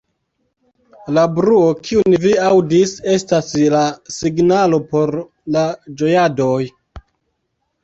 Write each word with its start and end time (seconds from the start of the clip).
La 1.17 1.25
bruo, 1.35 1.67
kiun 1.87 2.15
vi 2.23 2.31
aŭdis, 2.45 2.95
estas 3.17 3.53
la 3.75 3.83
signalo 4.17 4.81
por 4.97 5.15
la 5.59 5.69
ĝojadoj. 6.03 6.61